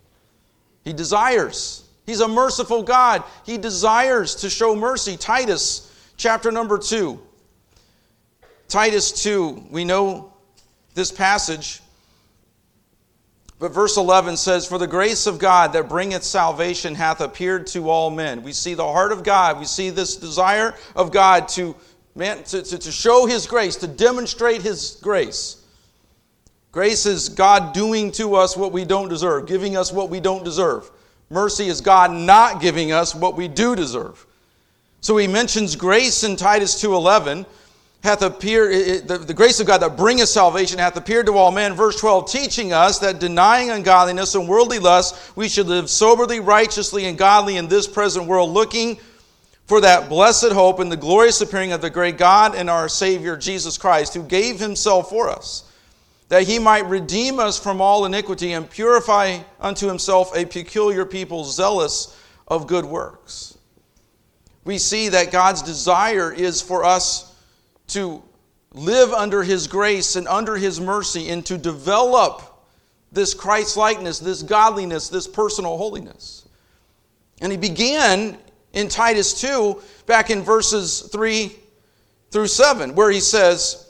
[0.84, 1.84] He desires.
[2.06, 3.22] He's a merciful God.
[3.44, 5.18] He desires to show mercy.
[5.18, 7.20] Titus chapter number 2.
[8.68, 10.32] Titus 2, we know
[10.94, 11.80] this passage
[13.58, 17.88] but verse 11 says, For the grace of God that bringeth salvation hath appeared to
[17.88, 18.42] all men.
[18.42, 19.58] We see the heart of God.
[19.58, 21.74] We see this desire of God to,
[22.14, 25.62] man, to, to, to show His grace, to demonstrate His grace.
[26.72, 30.44] Grace is God doing to us what we don't deserve, giving us what we don't
[30.44, 30.90] deserve.
[31.30, 34.26] Mercy is God not giving us what we do deserve.
[35.00, 37.46] So he mentions grace in Titus 2:11
[38.04, 41.72] hath appeared, the, the grace of God that bringeth salvation hath appeared to all men.
[41.72, 47.06] Verse 12, teaching us that denying ungodliness and worldly lust, we should live soberly, righteously,
[47.06, 48.98] and godly in this present world, looking
[49.64, 53.38] for that blessed hope and the glorious appearing of the great God and our Savior
[53.38, 55.72] Jesus Christ, who gave himself for us,
[56.28, 61.42] that he might redeem us from all iniquity and purify unto himself a peculiar people
[61.44, 63.56] zealous of good works.
[64.62, 67.30] We see that God's desire is for us
[67.88, 68.22] to
[68.72, 72.42] live under His grace and under His mercy and to develop
[73.12, 76.46] this Christ likeness, this godliness, this personal holiness.
[77.40, 78.38] And He began
[78.72, 81.54] in Titus 2, back in verses 3
[82.30, 83.84] through 7, where He says,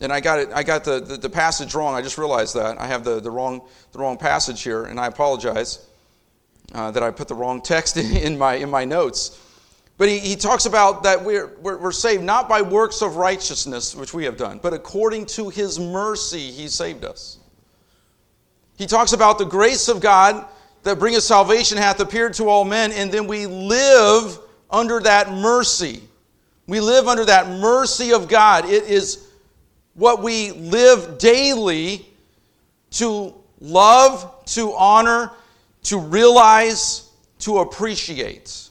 [0.00, 1.94] and I got it, I got the, the, the passage wrong.
[1.94, 2.80] I just realized that.
[2.80, 3.60] I have the, the, wrong,
[3.92, 5.86] the wrong passage here, and I apologize
[6.72, 9.38] uh, that I put the wrong text in, in, my, in my notes.
[10.00, 13.94] But he, he talks about that we're, we're, we're saved not by works of righteousness,
[13.94, 17.36] which we have done, but according to his mercy, he saved us.
[18.78, 20.46] He talks about the grace of God
[20.84, 24.38] that bringeth salvation hath appeared to all men, and then we live
[24.70, 26.00] under that mercy.
[26.66, 28.64] We live under that mercy of God.
[28.64, 29.28] It is
[29.92, 32.06] what we live daily
[32.92, 35.30] to love, to honor,
[35.82, 37.06] to realize,
[37.40, 38.69] to appreciate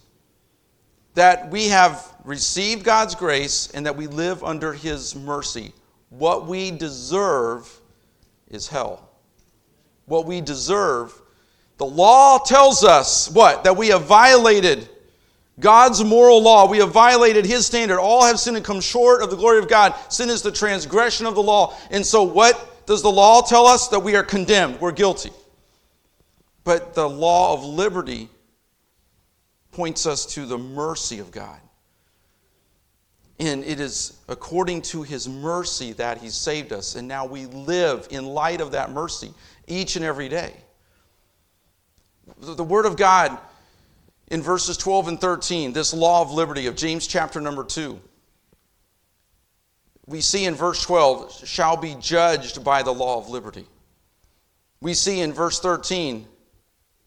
[1.19, 5.73] that we have received God's grace and that we live under His mercy.
[6.07, 7.69] What we deserve
[8.47, 9.09] is hell.
[10.05, 11.13] What we deserve,
[11.75, 13.65] the law tells us what?
[13.65, 14.87] That we have violated
[15.59, 16.69] God's moral law.
[16.69, 17.99] We have violated His standard.
[17.99, 19.93] All have sinned and come short of the glory of God.
[20.07, 21.75] Sin is the transgression of the law.
[21.91, 23.89] And so, what does the law tell us?
[23.89, 25.31] That we are condemned, we're guilty.
[26.63, 28.29] But the law of liberty
[29.79, 31.57] points us to the mercy of God.
[33.39, 36.95] And it is according to his mercy that he saved us.
[36.95, 39.33] And now we live in light of that mercy
[39.67, 40.51] each and every day.
[42.41, 43.37] The Word of God
[44.27, 47.97] in verses 12 and 13, this law of liberty of James chapter number 2,
[50.07, 53.65] we see in verse 12, shall be judged by the law of liberty.
[54.81, 56.27] We see in verse 13,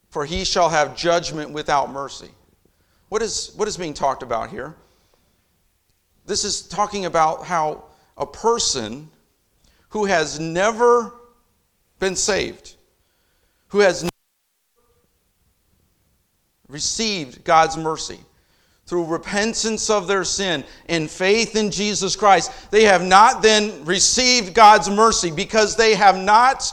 [0.09, 2.31] for he shall have judgment without mercy.
[3.13, 4.75] What is, what is being talked about here?
[6.25, 7.85] This is talking about how
[8.17, 9.11] a person
[9.91, 11.13] who has never
[11.99, 12.77] been saved,
[13.69, 14.11] who has never
[16.71, 18.19] received God's mercy
[18.87, 24.55] through repentance of their sin and faith in Jesus Christ, they have not then received
[24.55, 26.73] God's mercy because they have not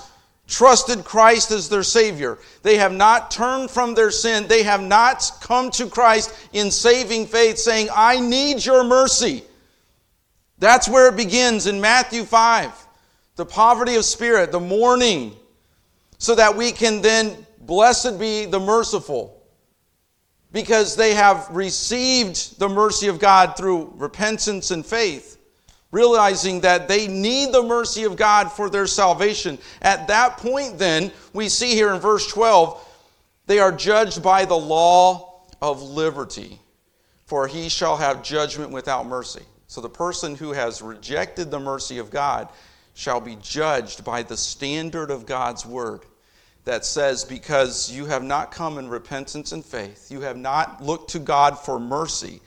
[0.50, 2.40] trusted Christ as their Savior.
[2.64, 4.48] They have not turned from their sin.
[4.48, 9.44] They have not come to Christ in saving faith, saying, I need your mercy.
[10.58, 12.74] That's where it begins in Matthew 5.
[13.36, 15.36] The poverty of spirit, the mourning,
[16.18, 19.42] so that we can then, blessed be the merciful,
[20.52, 25.39] because they have received the mercy of God through repentance and faith
[25.92, 29.58] realizing that they need the mercy of God for their salvation.
[29.82, 32.86] At that point, then, we see here in verse 12,
[33.48, 36.60] they are judged by the law of liberty,
[37.26, 39.44] for he shall have judgment without mercy.
[39.68, 42.50] So the person who has rejected the mercy of God
[42.94, 46.02] shall be judged by the standard of God's word
[46.66, 51.12] that says, Because you have not come in repentance and faith, you have not looked
[51.12, 52.42] to God for mercy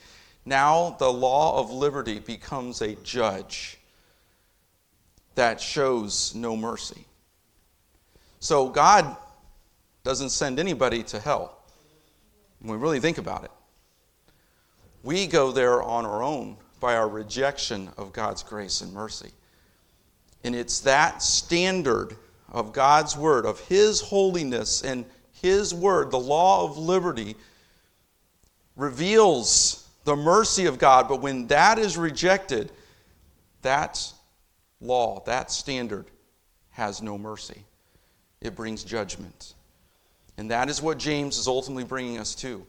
[0.44, 3.78] now the law of liberty becomes a judge
[5.34, 7.06] that shows no mercy.
[8.40, 9.16] So God
[10.04, 11.58] doesn't send anybody to hell
[12.60, 13.50] when we really think about it.
[15.02, 19.30] We go there on our own by our rejection of God's grace and mercy.
[20.44, 22.16] And it's that standard
[22.50, 25.04] of God's word, of His holiness and
[25.40, 27.36] His word, the law of liberty,
[28.76, 31.08] reveals the mercy of God.
[31.08, 32.70] But when that is rejected,
[33.62, 34.12] that
[34.80, 36.06] law, that standard,
[36.70, 37.64] has no mercy.
[38.40, 39.54] It brings judgment.
[40.36, 42.64] And that is what James is ultimately bringing us to.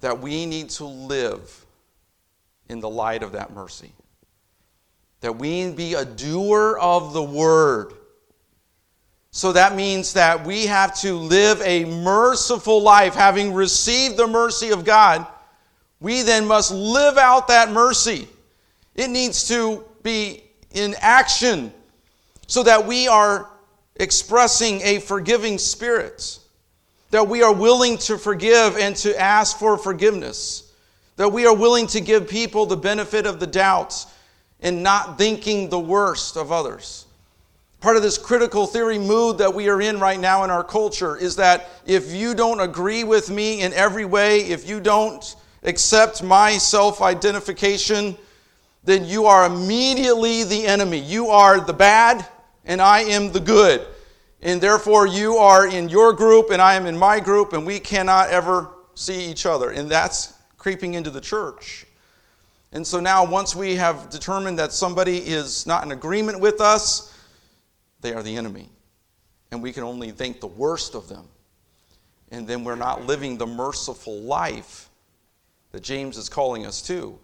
[0.00, 1.64] That we need to live
[2.68, 3.92] in the light of that mercy.
[5.20, 7.92] That we be a doer of the word.
[9.30, 14.70] So that means that we have to live a merciful life, having received the mercy
[14.70, 15.26] of God
[16.00, 18.28] we then must live out that mercy.
[18.94, 21.72] It needs to be in action
[22.46, 23.50] so that we are
[23.96, 26.38] expressing a forgiving spirit,
[27.10, 30.72] that we are willing to forgive and to ask for forgiveness,
[31.16, 34.04] that we are willing to give people the benefit of the doubt
[34.60, 37.06] and not thinking the worst of others.
[37.80, 41.16] Part of this critical theory mood that we are in right now in our culture
[41.16, 46.22] is that if you don't agree with me in every way, if you don't accept
[46.22, 48.16] my self identification,
[48.84, 50.98] then you are immediately the enemy.
[50.98, 52.26] You are the bad,
[52.64, 53.86] and I am the good.
[54.42, 57.80] And therefore, you are in your group, and I am in my group, and we
[57.80, 59.70] cannot ever see each other.
[59.70, 61.86] And that's creeping into the church.
[62.72, 67.16] And so now, once we have determined that somebody is not in agreement with us,
[68.00, 68.68] they are the enemy.
[69.50, 71.26] And we can only think the worst of them.
[72.30, 74.83] And then we're not living the merciful life
[75.74, 77.18] that James is calling us to.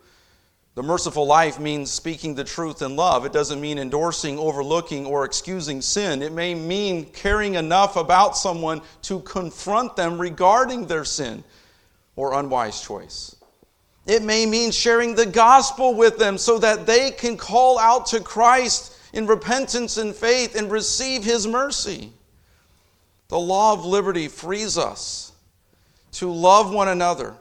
[0.75, 3.25] The merciful life means speaking the truth in love.
[3.25, 6.21] It doesn't mean endorsing, overlooking, or excusing sin.
[6.21, 11.45] It may mean caring enough about someone to confront them regarding their sin
[12.17, 13.37] or unwise choice.
[14.05, 18.19] It may mean sharing the gospel with them so that they can call out to
[18.19, 22.13] Christ in repentance and faith and receive his mercy.
[23.29, 25.31] The law of liberty frees us
[26.15, 27.37] to love one another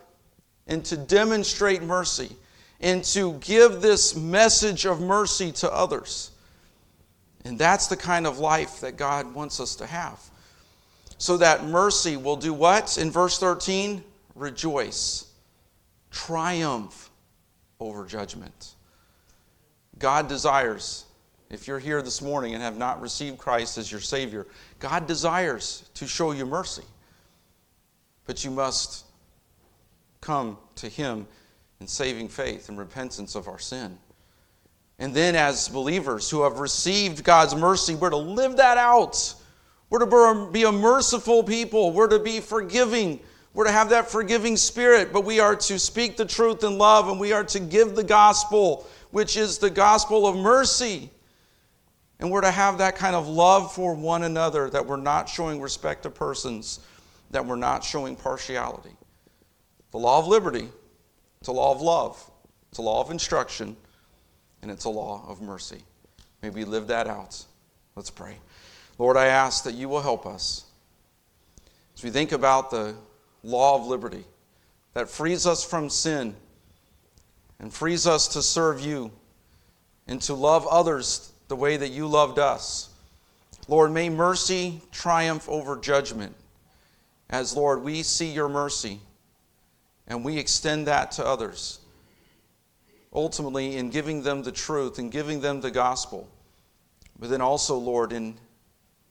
[0.69, 2.31] and to demonstrate mercy
[2.79, 6.31] and to give this message of mercy to others.
[7.43, 10.21] And that's the kind of life that God wants us to have.
[11.17, 12.97] So that mercy will do what?
[12.97, 14.01] In verse 13,
[14.35, 15.27] rejoice,
[16.11, 17.09] triumph
[17.79, 18.75] over judgment.
[19.97, 21.05] God desires,
[21.49, 24.47] if you're here this morning and have not received Christ as your Savior,
[24.77, 26.85] God desires to show you mercy.
[28.25, 29.05] But you must
[30.21, 31.27] come to Him
[31.79, 33.97] in saving faith and repentance of our sin.
[34.99, 39.33] And then, as believers who have received God's mercy, we're to live that out.
[39.89, 41.93] We're to be a merciful people.
[41.93, 43.21] We're to be forgiving.
[43.53, 47.09] We're to have that forgiving spirit, but we are to speak the truth in love
[47.09, 51.09] and we are to give the gospel, which is the gospel of mercy.
[52.19, 55.61] And we're to have that kind of love for one another, that we're not showing
[55.61, 56.81] respect to persons,
[57.31, 58.91] that we're not showing partiality.
[59.91, 60.69] The law of liberty
[61.39, 62.29] it's a law of love,
[62.69, 63.77] it's a law of instruction,
[64.61, 65.83] and it's a law of mercy.
[66.41, 67.45] May we live that out.
[67.95, 68.37] Let's pray.
[68.97, 70.65] Lord, I ask that you will help us
[71.95, 72.95] as we think about the
[73.43, 74.25] law of liberty
[74.93, 76.35] that frees us from sin
[77.59, 79.11] and frees us to serve you
[80.07, 82.89] and to love others the way that you loved us.
[83.69, 86.35] Lord, may mercy triumph over judgment
[87.29, 88.99] as, Lord, we see your mercy
[90.09, 91.79] and we extend that to others.
[93.13, 96.27] Ultimately, in giving them the truth and giving them the gospel,
[97.17, 98.37] but then also, Lord, in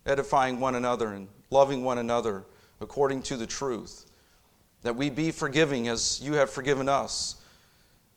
[0.04, 2.44] edifying one another and loving one another
[2.80, 4.06] according to the truth.
[4.82, 7.36] That we be forgiving as you have forgiven us.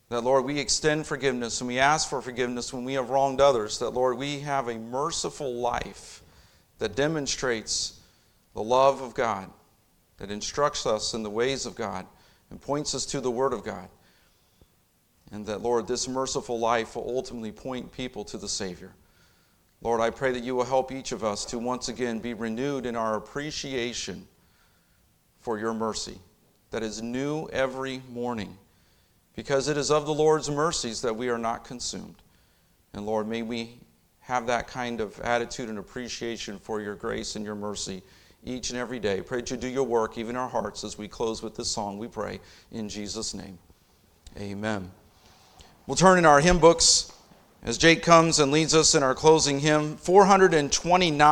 [0.08, 3.78] That, Lord, we extend forgiveness and we ask for forgiveness when we have wronged others.
[3.78, 6.22] That, Lord, we have a merciful life
[6.78, 7.98] that demonstrates
[8.54, 9.50] the love of God,
[10.18, 12.06] that instructs us in the ways of God
[12.52, 13.88] and points us to the Word of God.
[15.32, 18.92] And that, Lord, this merciful life will ultimately point people to the Savior.
[19.80, 22.84] Lord, I pray that you will help each of us to once again be renewed
[22.84, 24.28] in our appreciation
[25.40, 26.18] for your mercy
[26.70, 28.58] that is new every morning,
[29.34, 32.16] because it is of the Lord's mercies that we are not consumed.
[32.92, 33.78] And Lord, may we
[34.20, 38.02] have that kind of attitude and appreciation for your grace and your mercy
[38.44, 39.20] each and every day.
[39.20, 41.98] Pray that you do your work, even our hearts, as we close with this song.
[41.98, 42.40] We pray
[42.70, 43.58] in Jesus' name.
[44.38, 44.90] Amen.
[45.86, 47.12] We'll turn in our hymn books
[47.62, 51.20] as Jake comes and leads us in our closing hymn, 429.